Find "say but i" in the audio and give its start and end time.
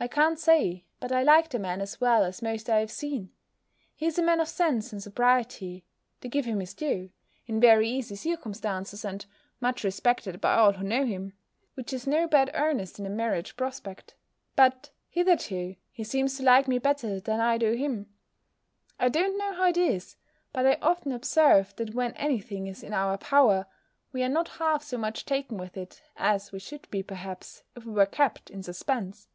0.38-1.22